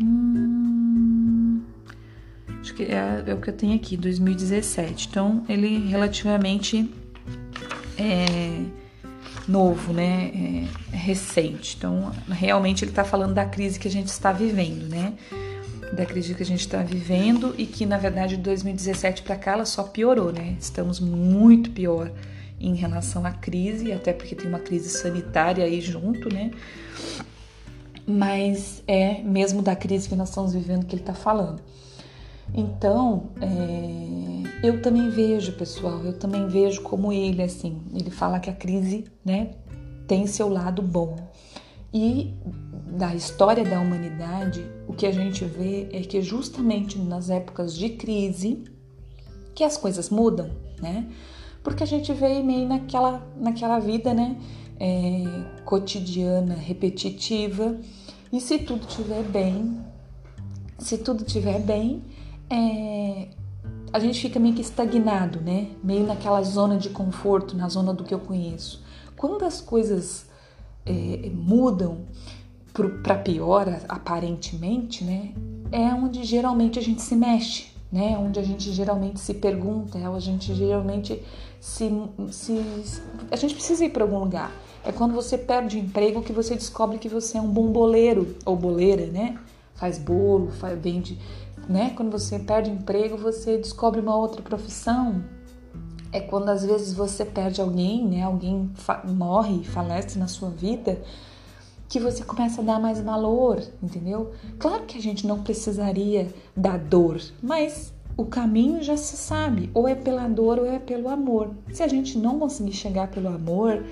Hum, 0.00 1.60
acho 2.60 2.74
que 2.74 2.84
é, 2.84 3.24
é, 3.26 3.34
o 3.34 3.40
que 3.40 3.50
eu 3.50 3.54
tenho 3.54 3.74
aqui, 3.74 3.96
2017. 3.96 5.08
Então, 5.08 5.44
ele 5.48 5.88
relativamente 5.88 6.88
é 7.98 8.64
novo, 9.48 9.92
né? 9.92 10.30
É, 10.92 10.94
é 10.94 10.96
recente. 10.96 11.76
Então, 11.76 12.12
realmente 12.28 12.84
ele 12.84 12.92
está 12.92 13.04
falando 13.04 13.34
da 13.34 13.44
crise 13.44 13.78
que 13.78 13.88
a 13.88 13.90
gente 13.90 14.08
está 14.08 14.32
vivendo, 14.32 14.88
né? 14.88 15.14
Da 15.92 16.06
crise 16.06 16.34
que 16.34 16.42
a 16.42 16.46
gente 16.46 16.60
está 16.60 16.82
vivendo 16.82 17.54
e 17.58 17.66
que, 17.66 17.86
na 17.86 17.96
verdade, 17.96 18.36
de 18.36 18.42
2017 18.42 19.22
para 19.22 19.36
cá 19.36 19.52
ela 19.52 19.64
só 19.64 19.82
piorou, 19.82 20.32
né? 20.32 20.56
Estamos 20.60 21.00
muito 21.00 21.70
pior 21.70 22.12
em 22.60 22.74
relação 22.74 23.24
à 23.24 23.30
crise, 23.30 23.92
até 23.92 24.12
porque 24.12 24.34
tem 24.34 24.48
uma 24.48 24.58
crise 24.58 24.88
sanitária 24.88 25.64
aí 25.64 25.80
junto, 25.80 26.32
né? 26.32 26.50
Mas 28.06 28.82
é 28.86 29.22
mesmo 29.22 29.62
da 29.62 29.74
crise 29.74 30.08
que 30.08 30.14
nós 30.14 30.28
estamos 30.28 30.54
vivendo 30.54 30.86
que 30.86 30.94
ele 30.94 31.02
está 31.02 31.14
falando. 31.14 31.60
Então, 32.54 33.30
é, 33.40 34.66
eu 34.66 34.80
também 34.80 35.10
vejo, 35.10 35.52
pessoal, 35.52 36.02
eu 36.04 36.12
também 36.12 36.46
vejo 36.46 36.82
como 36.82 37.12
ele, 37.12 37.42
assim, 37.42 37.82
ele 37.92 38.10
fala 38.10 38.38
que 38.38 38.48
a 38.48 38.52
crise, 38.52 39.04
né, 39.24 39.50
tem 40.06 40.26
seu 40.26 40.48
lado 40.48 40.80
bom. 40.80 41.16
E 41.92 42.34
da 42.96 43.14
história 43.14 43.64
da 43.64 43.80
humanidade, 43.80 44.64
o 44.86 44.92
que 44.92 45.06
a 45.06 45.10
gente 45.10 45.44
vê 45.44 45.88
é 45.92 46.00
que 46.00 46.22
justamente 46.22 46.98
nas 46.98 47.30
épocas 47.30 47.76
de 47.76 47.90
crise 47.90 48.64
que 49.54 49.64
as 49.64 49.76
coisas 49.76 50.10
mudam, 50.10 50.50
né? 50.80 51.06
Porque 51.66 51.82
a 51.82 51.86
gente 51.86 52.12
veio 52.12 52.44
meio 52.44 52.68
naquela, 52.68 53.20
naquela 53.36 53.80
vida, 53.80 54.14
né? 54.14 54.36
É, 54.78 55.24
cotidiana, 55.64 56.54
repetitiva. 56.54 57.76
E 58.32 58.40
se 58.40 58.58
tudo 58.58 58.86
estiver 58.86 59.24
bem, 59.24 59.84
se 60.78 60.96
tudo 60.96 61.24
estiver 61.26 61.58
bem, 61.58 62.04
é, 62.48 63.30
a 63.92 63.98
gente 63.98 64.20
fica 64.20 64.38
meio 64.38 64.54
que 64.54 64.60
estagnado, 64.60 65.40
né? 65.40 65.70
Meio 65.82 66.06
naquela 66.06 66.40
zona 66.44 66.76
de 66.76 66.88
conforto, 66.90 67.56
na 67.56 67.68
zona 67.68 67.92
do 67.92 68.04
que 68.04 68.14
eu 68.14 68.20
conheço. 68.20 68.84
Quando 69.16 69.44
as 69.44 69.60
coisas 69.60 70.24
é, 70.86 71.28
mudam 71.34 72.02
para 73.02 73.16
pior, 73.16 73.66
aparentemente, 73.88 75.02
né? 75.02 75.34
É 75.72 75.92
onde 75.92 76.22
geralmente 76.22 76.78
a 76.78 76.82
gente 76.82 77.02
se 77.02 77.16
mexe, 77.16 77.72
né? 77.90 78.16
Onde 78.16 78.38
a 78.38 78.42
gente 78.44 78.70
geralmente 78.70 79.18
se 79.18 79.34
pergunta, 79.34 79.98
a 79.98 80.20
gente 80.20 80.54
geralmente 80.54 81.20
se, 81.66 81.90
se 82.30 82.64
a 83.28 83.34
gente 83.34 83.54
precisa 83.54 83.84
ir 83.84 83.90
para 83.90 84.04
algum 84.04 84.20
lugar. 84.20 84.52
É 84.84 84.92
quando 84.92 85.14
você 85.14 85.36
perde 85.36 85.76
o 85.76 85.80
emprego 85.80 86.22
que 86.22 86.32
você 86.32 86.54
descobre 86.54 86.96
que 86.96 87.08
você 87.08 87.38
é 87.38 87.40
um 87.40 87.48
bom 87.48 87.72
boleiro 87.72 88.36
ou 88.44 88.54
boleira, 88.54 89.06
né? 89.06 89.36
Faz 89.74 89.98
bolo, 89.98 90.52
faz, 90.52 90.80
vende, 90.80 91.18
né? 91.68 91.92
Quando 91.96 92.12
você 92.12 92.38
perde 92.38 92.70
emprego, 92.70 93.16
você 93.16 93.58
descobre 93.58 93.98
uma 94.00 94.14
outra 94.16 94.40
profissão. 94.42 95.24
É 96.12 96.20
quando 96.20 96.50
às 96.50 96.64
vezes 96.64 96.94
você 96.94 97.24
perde 97.24 97.60
alguém, 97.60 98.06
né? 98.06 98.22
Alguém 98.22 98.70
morre, 99.04 99.64
falece 99.64 100.16
na 100.20 100.28
sua 100.28 100.50
vida, 100.50 101.02
que 101.88 101.98
você 101.98 102.22
começa 102.22 102.60
a 102.60 102.64
dar 102.64 102.78
mais 102.78 103.00
valor, 103.00 103.60
entendeu? 103.82 104.32
Claro 104.56 104.84
que 104.84 104.96
a 104.96 105.02
gente 105.02 105.26
não 105.26 105.42
precisaria 105.42 106.32
da 106.56 106.76
dor, 106.76 107.20
mas 107.42 107.92
o 108.16 108.24
caminho 108.24 108.82
já 108.82 108.96
se 108.96 109.16
sabe, 109.16 109.70
ou 109.74 109.86
é 109.86 109.94
pela 109.94 110.26
dor 110.26 110.58
ou 110.58 110.66
é 110.66 110.78
pelo 110.78 111.08
amor. 111.08 111.50
Se 111.72 111.82
a 111.82 111.88
gente 111.88 112.16
não 112.16 112.38
conseguir 112.38 112.72
chegar 112.72 113.08
pelo 113.08 113.28
amor, 113.28 113.84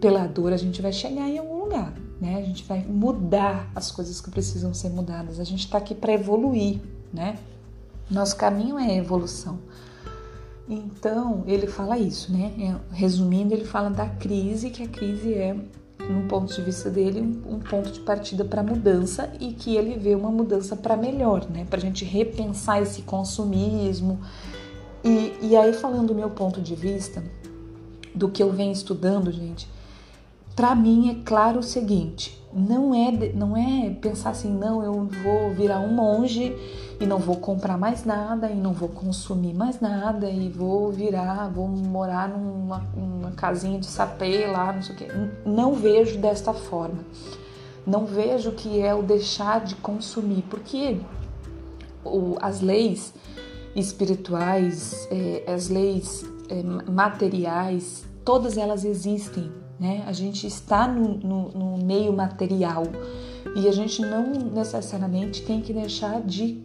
pela 0.00 0.26
dor, 0.26 0.52
a 0.52 0.56
gente 0.56 0.82
vai 0.82 0.92
chegar 0.92 1.28
em 1.28 1.38
algum 1.38 1.64
lugar, 1.64 1.94
né? 2.20 2.36
A 2.36 2.42
gente 2.42 2.62
vai 2.64 2.84
mudar 2.84 3.70
as 3.74 3.90
coisas 3.90 4.20
que 4.20 4.30
precisam 4.30 4.74
ser 4.74 4.90
mudadas. 4.90 5.40
A 5.40 5.44
gente 5.44 5.60
está 5.60 5.78
aqui 5.78 5.94
para 5.94 6.12
evoluir, 6.12 6.80
né? 7.12 7.38
Nosso 8.10 8.36
caminho 8.36 8.78
é 8.78 8.96
evolução. 8.96 9.58
Então, 10.68 11.42
ele 11.46 11.66
fala 11.66 11.98
isso, 11.98 12.32
né? 12.32 12.52
É, 12.58 12.94
resumindo, 12.94 13.54
ele 13.54 13.64
fala 13.64 13.88
da 13.88 14.06
crise, 14.06 14.70
que 14.70 14.82
a 14.82 14.88
crise 14.88 15.32
é 15.32 15.56
no 15.98 16.28
ponto 16.28 16.52
de 16.52 16.60
vista 16.60 16.90
dele, 16.90 17.20
um, 17.20 17.58
ponto 17.58 17.90
de 17.90 18.00
partida 18.00 18.44
para 18.44 18.62
mudança 18.62 19.32
e 19.40 19.52
que 19.52 19.76
ele 19.76 19.98
vê 19.98 20.14
uma 20.14 20.30
mudança 20.30 20.76
para 20.76 20.96
melhor, 20.96 21.48
né? 21.48 21.66
Para 21.68 21.78
a 21.78 21.82
gente 21.82 22.04
repensar 22.04 22.82
esse 22.82 23.02
consumismo. 23.02 24.20
E, 25.02 25.32
e 25.40 25.56
aí, 25.56 25.72
falando 25.72 26.08
do 26.08 26.14
meu 26.14 26.30
ponto 26.30 26.60
de 26.60 26.74
vista, 26.74 27.22
do 28.14 28.28
que 28.28 28.42
eu 28.42 28.50
venho 28.50 28.72
estudando, 28.72 29.30
gente, 29.32 29.68
para 30.54 30.74
mim 30.74 31.10
é 31.10 31.24
claro 31.24 31.60
o 31.60 31.62
seguinte: 31.62 32.40
não 32.52 32.94
é, 32.94 33.10
não 33.34 33.56
é 33.56 33.90
pensar 33.90 34.30
assim, 34.30 34.52
não, 34.52 34.82
eu 34.82 34.92
vou 34.92 35.52
virar 35.52 35.80
um 35.80 35.92
monge 35.92 36.56
e 37.00 37.06
não 37.06 37.18
vou 37.18 37.36
comprar 37.36 37.76
mais 37.76 38.04
nada 38.04 38.48
e 38.48 38.54
não 38.54 38.72
vou 38.72 38.88
consumir 38.88 39.52
mais 39.52 39.80
nada 39.80 40.30
e 40.30 40.48
vou 40.48 40.92
virar, 40.92 41.48
vou 41.48 41.66
morar 41.66 42.28
numa, 42.28 42.82
casinha 43.36 43.80
de 43.80 43.86
sapê 43.86 44.46
lá, 44.46 44.72
não 44.72 44.82
sei 44.82 44.94
o 44.94 44.98
quê. 44.98 45.08
Não 45.44 45.74
vejo 45.74 46.18
desta 46.18 46.52
forma. 46.52 47.00
Não 47.84 48.06
vejo 48.06 48.52
que 48.52 48.80
é 48.80 48.94
o 48.94 49.02
deixar 49.02 49.64
de 49.64 49.74
consumir, 49.74 50.42
porque 50.48 50.98
o, 52.04 52.36
as 52.40 52.60
leis 52.60 53.12
espirituais, 53.74 55.08
é, 55.10 55.52
as 55.52 55.68
leis 55.68 56.24
é, 56.48 56.62
materiais, 56.88 58.04
todas 58.24 58.56
elas 58.56 58.84
existem 58.84 59.50
né? 59.78 60.04
A 60.06 60.12
gente 60.12 60.46
está 60.46 60.86
no, 60.86 61.16
no, 61.18 61.48
no 61.50 61.84
meio 61.84 62.12
material 62.12 62.84
e 63.56 63.68
a 63.68 63.72
gente 63.72 64.00
não 64.00 64.32
necessariamente 64.32 65.42
tem 65.42 65.60
que 65.60 65.72
deixar 65.72 66.20
de 66.22 66.62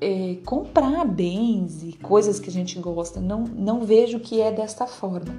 é, 0.00 0.36
comprar 0.44 1.04
bens 1.04 1.82
e 1.82 1.92
coisas 1.92 2.38
que 2.40 2.50
a 2.50 2.52
gente 2.52 2.78
gosta. 2.78 3.20
Não, 3.20 3.44
não 3.44 3.84
vejo 3.84 4.20
que 4.20 4.40
é 4.40 4.50
desta 4.52 4.86
forma. 4.86 5.34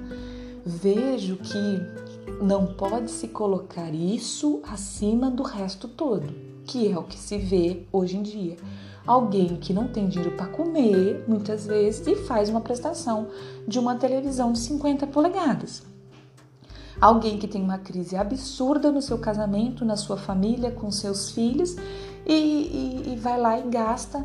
Vejo 0.64 1.36
que 1.36 1.80
não 2.42 2.66
pode 2.66 3.10
se 3.10 3.28
colocar 3.28 3.92
isso 3.94 4.60
acima 4.64 5.30
do 5.30 5.42
resto 5.42 5.88
todo, 5.88 6.28
que 6.64 6.90
é 6.90 6.98
o 6.98 7.02
que 7.02 7.18
se 7.18 7.38
vê 7.38 7.84
hoje 7.92 8.16
em 8.16 8.22
dia. 8.22 8.56
Alguém 9.06 9.56
que 9.56 9.72
não 9.72 9.88
tem 9.88 10.06
dinheiro 10.06 10.36
para 10.36 10.46
comer, 10.46 11.24
muitas 11.26 11.66
vezes, 11.66 12.06
e 12.06 12.14
faz 12.14 12.50
uma 12.50 12.60
prestação 12.60 13.28
de 13.66 13.78
uma 13.78 13.96
televisão 13.96 14.52
de 14.52 14.58
50 14.58 15.06
polegadas. 15.06 15.82
Alguém 17.00 17.38
que 17.38 17.46
tem 17.46 17.62
uma 17.62 17.78
crise 17.78 18.16
absurda 18.16 18.90
no 18.90 19.00
seu 19.00 19.18
casamento, 19.18 19.84
na 19.84 19.96
sua 19.96 20.16
família, 20.16 20.70
com 20.70 20.90
seus 20.90 21.30
filhos 21.30 21.76
e, 22.26 22.32
e, 22.32 23.12
e 23.12 23.16
vai 23.16 23.40
lá 23.40 23.58
e 23.58 23.62
gasta 23.68 24.24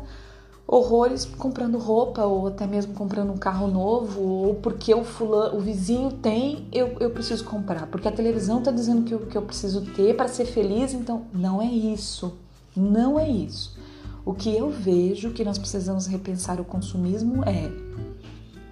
horrores 0.66 1.24
comprando 1.24 1.78
roupa 1.78 2.24
ou 2.24 2.48
até 2.48 2.66
mesmo 2.66 2.94
comprando 2.94 3.30
um 3.30 3.36
carro 3.36 3.68
novo 3.68 4.20
ou 4.22 4.54
porque 4.56 4.94
o 4.94 5.04
fulano, 5.04 5.58
o 5.58 5.60
vizinho 5.60 6.10
tem, 6.10 6.66
eu, 6.72 6.96
eu 7.00 7.10
preciso 7.10 7.44
comprar, 7.44 7.86
porque 7.86 8.08
a 8.08 8.12
televisão 8.12 8.58
está 8.58 8.70
dizendo 8.70 9.02
que 9.02 9.14
que 9.26 9.36
eu 9.36 9.42
preciso 9.42 9.82
ter 9.92 10.16
para 10.16 10.26
ser 10.26 10.46
feliz, 10.46 10.94
então 10.94 11.26
não 11.32 11.60
é 11.60 11.66
isso, 11.66 12.34
não 12.74 13.20
é 13.20 13.28
isso. 13.28 13.76
O 14.24 14.32
que 14.32 14.56
eu 14.56 14.70
vejo 14.70 15.32
que 15.32 15.44
nós 15.44 15.58
precisamos 15.58 16.06
repensar 16.06 16.58
o 16.58 16.64
consumismo 16.64 17.44
é 17.44 17.70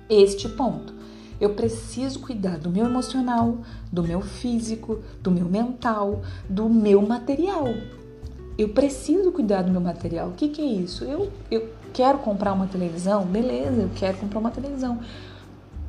este 0.09 0.49
ponto. 0.49 1.02
Eu 1.43 1.55
preciso 1.55 2.21
cuidar 2.21 2.57
do 2.57 2.71
meu 2.71 2.85
emocional, 2.85 3.59
do 3.91 4.01
meu 4.05 4.21
físico, 4.21 5.01
do 5.21 5.29
meu 5.29 5.47
mental, 5.47 6.23
do 6.49 6.69
meu 6.69 7.03
material. 7.03 7.67
Eu 8.57 8.69
preciso 8.69 9.33
cuidar 9.33 9.63
do 9.63 9.73
meu 9.73 9.81
material. 9.81 10.29
O 10.29 10.35
que, 10.35 10.47
que 10.51 10.63
é 10.63 10.65
isso? 10.65 11.03
Eu, 11.03 11.33
eu 11.51 11.69
quero 11.93 12.19
comprar 12.19 12.53
uma 12.53 12.69
televisão? 12.69 13.25
Beleza, 13.25 13.83
eu 13.83 13.91
quero 13.93 14.19
comprar 14.19 14.39
uma 14.39 14.53
televisão. 14.53 15.01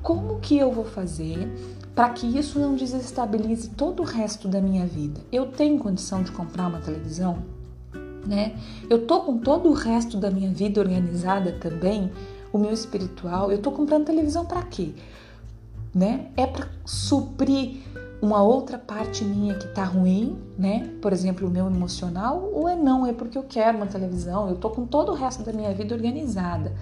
Como 0.01 0.39
que 0.39 0.57
eu 0.57 0.71
vou 0.71 0.85
fazer 0.85 1.47
para 1.93 2.09
que 2.09 2.25
isso 2.25 2.57
não 2.57 2.75
desestabilize 2.75 3.69
todo 3.69 3.99
o 3.99 4.05
resto 4.05 4.47
da 4.47 4.59
minha 4.59 4.87
vida? 4.87 5.21
Eu 5.31 5.45
tenho 5.45 5.77
condição 5.77 6.23
de 6.23 6.31
comprar 6.31 6.65
uma 6.65 6.79
televisão? 6.79 7.43
Né? 8.25 8.57
Eu 8.89 9.05
tô 9.05 9.19
com 9.19 9.37
todo 9.37 9.69
o 9.69 9.73
resto 9.73 10.17
da 10.17 10.31
minha 10.31 10.49
vida 10.49 10.81
organizada 10.81 11.51
também, 11.51 12.11
o 12.51 12.57
meu 12.57 12.71
espiritual. 12.71 13.51
Eu 13.51 13.59
tô 13.59 13.71
comprando 13.71 14.05
televisão 14.05 14.47
para 14.47 14.63
quê? 14.63 14.95
Né? 15.93 16.27
É 16.35 16.45
para 16.45 16.67
suprir 16.85 17.81
uma 18.21 18.41
outra 18.41 18.77
parte 18.77 19.23
minha 19.23 19.55
que 19.55 19.67
tá 19.67 19.83
ruim, 19.83 20.37
né? 20.57 20.89
Por 21.01 21.11
exemplo, 21.11 21.47
o 21.47 21.51
meu 21.51 21.67
emocional, 21.67 22.49
ou 22.53 22.69
é 22.69 22.75
não, 22.75 23.05
é 23.05 23.11
porque 23.11 23.37
eu 23.37 23.43
quero 23.43 23.77
uma 23.77 23.85
televisão, 23.85 24.47
eu 24.47 24.55
tô 24.55 24.69
com 24.69 24.85
todo 24.85 25.11
o 25.11 25.15
resto 25.15 25.43
da 25.43 25.51
minha 25.51 25.73
vida 25.73 25.93
organizada. 25.93 26.73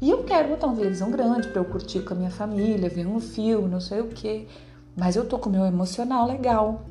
E 0.00 0.10
eu 0.10 0.24
quero 0.24 0.48
botar 0.48 0.66
uma 0.66 0.76
televisão 0.76 1.10
grande 1.10 1.48
para 1.48 1.60
eu 1.60 1.64
curtir 1.64 2.00
com 2.00 2.14
a 2.14 2.16
minha 2.16 2.30
família, 2.30 2.88
ver 2.88 3.06
um 3.06 3.20
filme, 3.20 3.68
não 3.68 3.80
sei 3.80 4.00
o 4.00 4.08
quê. 4.08 4.46
Mas 4.96 5.16
eu 5.16 5.26
tô 5.26 5.38
com 5.38 5.48
o 5.48 5.52
meu 5.52 5.64
emocional 5.64 6.26
legal. 6.26 6.82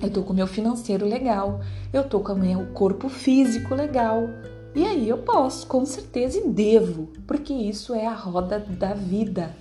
Eu 0.00 0.10
tô 0.10 0.22
com 0.22 0.32
o 0.32 0.36
meu 0.36 0.46
financeiro 0.46 1.06
legal. 1.06 1.60
Eu 1.92 2.04
tô 2.04 2.20
com 2.20 2.32
o 2.32 2.38
meu 2.38 2.66
corpo 2.72 3.08
físico 3.08 3.74
legal. 3.74 4.28
E 4.74 4.84
aí 4.84 5.08
eu 5.08 5.18
posso, 5.18 5.66
com 5.66 5.84
certeza, 5.86 6.38
e 6.38 6.48
devo, 6.48 7.08
porque 7.26 7.52
isso 7.52 7.94
é 7.94 8.06
a 8.06 8.14
roda 8.14 8.58
da 8.58 8.92
vida, 8.92 9.54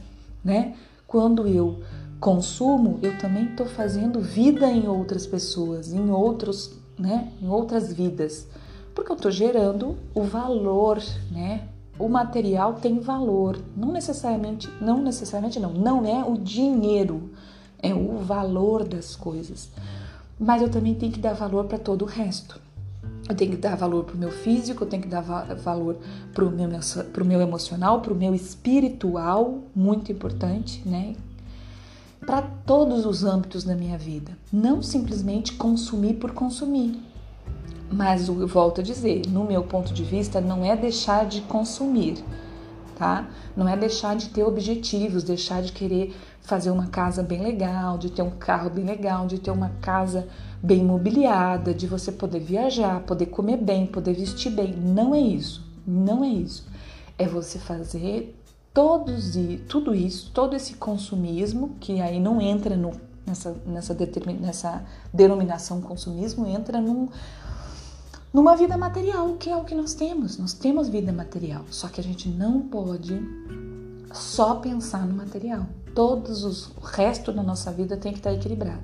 né? 0.43 0.75
Quando 1.07 1.47
eu 1.47 1.81
consumo, 2.19 2.99
eu 3.01 3.17
também 3.17 3.45
estou 3.45 3.65
fazendo 3.65 4.19
vida 4.19 4.69
em 4.71 4.87
outras 4.87 5.27
pessoas, 5.27 5.93
em 5.93 6.09
outros, 6.09 6.71
né, 6.97 7.31
em 7.41 7.47
outras 7.47 7.93
vidas, 7.93 8.47
porque 8.93 9.11
eu 9.11 9.15
estou 9.15 9.31
gerando 9.31 9.97
o 10.13 10.23
valor, 10.23 11.01
né? 11.31 11.67
O 11.99 12.09
material 12.09 12.73
tem 12.73 12.99
valor, 12.99 13.57
não 13.75 13.91
necessariamente, 13.91 14.69
não 14.81 15.01
necessariamente 15.01 15.59
não, 15.59 15.71
não 15.71 16.05
é 16.05 16.23
o 16.23 16.37
dinheiro, 16.37 17.29
é 17.79 17.93
o 17.93 18.17
valor 18.17 18.83
das 18.83 19.15
coisas. 19.15 19.69
Mas 20.37 20.61
eu 20.61 20.69
também 20.69 20.93
tenho 20.93 21.11
que 21.11 21.19
dar 21.19 21.33
valor 21.33 21.65
para 21.65 21.77
todo 21.77 22.01
o 22.01 22.07
resto. 22.07 22.59
Eu 23.27 23.35
tenho 23.35 23.51
que 23.51 23.57
dar 23.57 23.75
valor 23.75 24.03
para 24.03 24.15
o 24.15 24.17
meu 24.17 24.31
físico, 24.31 24.83
eu 24.83 24.87
tenho 24.87 25.01
que 25.01 25.07
dar 25.07 25.21
valor 25.21 25.97
para 26.33 26.45
o 26.45 26.51
meu, 26.51 26.69
pro 27.11 27.25
meu 27.25 27.41
emocional, 27.41 28.01
para 28.01 28.13
o 28.13 28.15
meu 28.15 28.35
espiritual, 28.35 29.63
muito 29.75 30.11
importante, 30.11 30.81
né? 30.85 31.15
Para 32.25 32.43
todos 32.43 33.05
os 33.05 33.23
âmbitos 33.23 33.63
da 33.63 33.75
minha 33.75 33.97
vida. 33.97 34.37
Não 34.53 34.81
simplesmente 34.81 35.53
consumir 35.53 36.15
por 36.15 36.31
consumir. 36.31 36.99
Mas 37.91 38.27
eu 38.27 38.47
volto 38.47 38.81
a 38.81 38.83
dizer, 38.83 39.27
no 39.27 39.43
meu 39.43 39.63
ponto 39.63 39.93
de 39.93 40.03
vista, 40.03 40.39
não 40.39 40.63
é 40.63 40.75
deixar 40.75 41.25
de 41.25 41.41
consumir, 41.41 42.23
tá? 42.95 43.27
Não 43.55 43.67
é 43.67 43.75
deixar 43.75 44.15
de 44.15 44.29
ter 44.29 44.43
objetivos, 44.43 45.23
deixar 45.23 45.61
de 45.61 45.71
querer 45.71 46.15
fazer 46.41 46.69
uma 46.69 46.87
casa 46.87 47.21
bem 47.21 47.41
legal, 47.41 47.97
de 47.97 48.09
ter 48.09 48.21
um 48.21 48.31
carro 48.31 48.69
bem 48.69 48.85
legal, 48.85 49.27
de 49.27 49.39
ter 49.39 49.51
uma 49.51 49.69
casa 49.81 50.27
bem 50.61 50.83
mobiliada, 50.83 51.73
de 51.73 51.87
você 51.87 52.11
poder 52.11 52.39
viajar, 52.39 53.01
poder 53.01 53.27
comer 53.27 53.57
bem, 53.57 53.85
poder 53.85 54.13
vestir 54.13 54.51
bem. 54.51 54.73
Não 54.75 55.13
é 55.13 55.19
isso. 55.19 55.63
Não 55.85 56.23
é 56.23 56.29
isso. 56.29 56.67
É 57.17 57.27
você 57.27 57.59
fazer 57.59 58.35
todos 58.73 59.37
e 59.37 59.63
tudo 59.69 59.95
isso, 59.95 60.31
todo 60.33 60.53
esse 60.53 60.73
consumismo 60.73 61.77
que 61.79 62.01
aí 62.01 62.19
não 62.19 62.41
entra 62.41 62.75
no, 62.75 62.91
nessa 63.25 63.55
nessa, 63.65 63.95
nessa 64.33 64.85
denominação 65.13 65.79
consumismo, 65.79 66.45
entra 66.45 66.81
num, 66.81 67.07
numa 68.35 68.53
vida 68.57 68.77
material, 68.77 69.37
que 69.37 69.49
é 69.49 69.55
o 69.55 69.63
que 69.63 69.73
nós 69.73 69.93
temos. 69.93 70.37
Nós 70.37 70.51
temos 70.51 70.89
vida 70.89 71.13
material, 71.13 71.63
só 71.71 71.87
que 71.87 72.01
a 72.01 72.03
gente 72.03 72.27
não 72.27 72.59
pode 72.59 73.17
só 74.13 74.55
pensar 74.55 75.07
no 75.07 75.15
material. 75.15 75.65
Todos 75.93 76.43
os 76.43 76.67
o 76.75 76.81
resto 76.81 77.31
da 77.31 77.41
nossa 77.41 77.71
vida 77.71 77.95
tem 77.95 78.11
que 78.11 78.19
estar 78.19 78.33
equilibrado. 78.33 78.83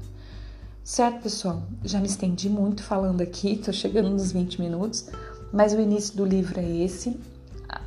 Certo, 0.85 1.23
pessoal? 1.23 1.63
Já 1.83 1.99
me 1.99 2.07
estendi 2.07 2.49
muito 2.49 2.81
falando 2.81 3.19
aqui, 3.19 3.57
tô 3.63 3.73
chegando 3.73 4.09
nos 4.09 4.31
20 4.31 4.61
minutos, 4.61 5.09
mas 5.51 5.73
o 5.73 5.81
início 5.81 6.15
do 6.15 6.23
livro 6.23 6.57
é 6.57 6.69
esse. 6.85 7.19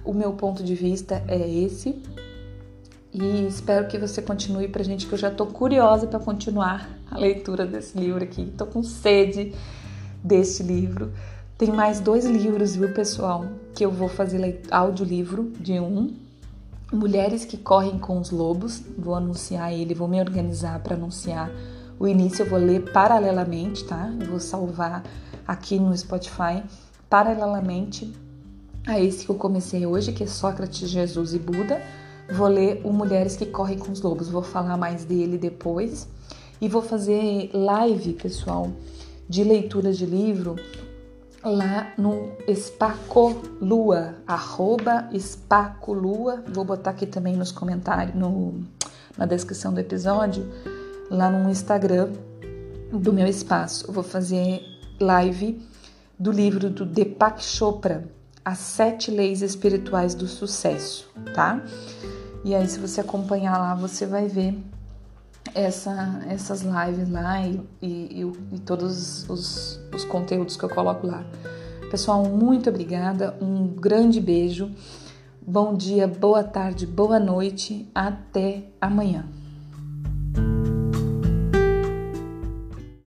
o 0.05 0.13
meu 0.13 0.35
ponto 0.35 0.63
de 0.63 0.75
vista 0.75 1.25
é 1.27 1.49
esse. 1.49 1.99
E 3.11 3.47
espero 3.47 3.89
que 3.89 3.97
você 3.97 4.21
continue 4.21 4.69
pra 4.69 4.83
gente, 4.83 5.07
que 5.07 5.15
eu 5.15 5.19
já 5.19 5.31
tô 5.31 5.47
curiosa 5.47 6.07
para 6.07 6.21
continuar 6.21 6.91
a 7.11 7.17
leitura 7.17 7.65
desse 7.65 7.97
livro 7.97 8.23
aqui. 8.23 8.53
Tô 8.59 8.67
com 8.67 8.83
sede 8.83 9.55
deste 10.23 10.63
livro. 10.63 11.11
Tem 11.57 11.71
mais 11.71 12.01
dois 12.01 12.25
livros, 12.25 12.75
viu, 12.75 12.93
pessoal? 12.93 13.47
Que 13.77 13.85
eu 13.85 13.91
vou 13.91 14.09
fazer 14.09 14.61
audiolivro 14.73 15.53
de 15.61 15.79
um. 15.79 16.13
Mulheres 16.93 17.45
que 17.45 17.57
Correm 17.57 17.97
com 17.97 18.19
os 18.19 18.31
Lobos. 18.31 18.83
Vou 18.99 19.15
anunciar 19.15 19.73
ele, 19.73 19.95
vou 19.95 20.09
me 20.09 20.19
organizar 20.19 20.81
para 20.81 20.97
anunciar. 20.97 21.49
O 21.97 22.09
início 22.09 22.43
eu 22.43 22.51
vou 22.51 22.59
ler 22.59 22.91
paralelamente, 22.93 23.85
tá? 23.85 24.13
Eu 24.21 24.31
vou 24.31 24.41
salvar 24.41 25.05
aqui 25.47 25.79
no 25.79 25.97
Spotify 25.97 26.61
paralelamente 27.09 28.13
a 28.85 28.99
esse 28.99 29.25
que 29.25 29.31
eu 29.31 29.37
comecei 29.37 29.87
hoje, 29.87 30.13
que 30.13 30.25
é 30.25 30.27
Sócrates, 30.27 30.91
Jesus 30.91 31.35
e 31.35 31.39
Buda. 31.39 31.81
Vou 32.33 32.49
ler 32.49 32.81
o 32.83 32.93
Mulheres 32.93 33.37
que 33.37 33.47
Correm 33.47 33.79
com 33.79 33.93
os 33.93 34.03
Lobos, 34.03 34.29
vou 34.29 34.43
falar 34.43 34.77
mais 34.77 35.05
dele 35.05 35.39
depois. 35.39 36.09
E 36.61 36.69
vou 36.69 36.83
fazer 36.83 37.49
live, 37.55 38.15
pessoal, 38.15 38.73
de 39.29 39.45
leitura 39.45 39.93
de 39.93 40.05
livro 40.05 40.57
lá 41.45 41.93
no 41.99 42.33
Espacolua, 42.49 44.15
arroba 44.27 45.09
Espacolua. 45.13 46.43
Vou 46.49 46.65
botar 46.65 46.91
aqui 46.91 47.07
também 47.07 47.37
nos 47.37 47.53
comentários, 47.53 48.17
no, 48.17 48.65
na 49.17 49.27
descrição 49.27 49.73
do 49.73 49.81
episódio, 49.81 50.51
lá 51.11 51.31
no 51.31 51.51
Instagram 51.51 52.11
do 52.91 53.13
meu 53.13 53.27
espaço. 53.27 53.87
Eu 53.87 53.93
vou 53.93 54.03
fazer 54.03 54.63
live 54.99 55.61
do 56.19 56.33
livro 56.33 56.71
do 56.71 56.87
Deepak 56.87 57.43
Chopra, 57.43 58.09
As 58.45 58.59
Sete 58.59 59.11
Leis 59.11 59.43
Espirituais 59.43 60.15
do 60.15 60.27
Sucesso, 60.27 61.11
tá? 61.35 61.63
E 62.45 62.55
aí, 62.55 62.67
se 62.69 62.79
você 62.79 63.01
acompanhar 63.01 63.59
lá, 63.59 63.75
você 63.75 64.07
vai 64.07 64.29
ver 64.29 64.57
essa, 65.55 66.23
essas 66.29 66.63
lives 66.63 67.09
lá 67.09 67.47
e, 67.47 67.63
e, 67.81 68.33
e 68.53 68.59
todos 68.61 69.29
os, 69.29 69.81
os 69.95 70.05
conteúdos 70.05 70.57
que 70.57 70.65
eu 70.65 70.69
coloco 70.69 71.07
lá. 71.07 71.25
Pessoal, 71.91 72.25
muito 72.25 72.69
obrigada, 72.69 73.37
um 73.41 73.69
grande 73.69 74.21
beijo, 74.21 74.71
bom 75.41 75.75
dia, 75.75 76.09
boa 76.09 76.43
tarde, 76.43 76.87
boa 76.87 77.21
noite, 77.21 77.89
até 77.95 78.65
amanhã. 78.81 79.25